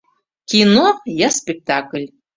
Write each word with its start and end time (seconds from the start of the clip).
Кино, 0.49 0.87
я 1.19 1.29
спектакль 1.37 2.07